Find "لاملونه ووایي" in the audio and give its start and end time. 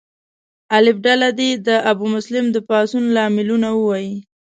3.17-4.13